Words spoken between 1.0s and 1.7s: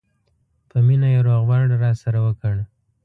یې روغبړ